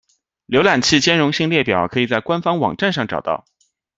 [0.47, 3.45] 浏览器兼容性列表可以在官方网站上找到。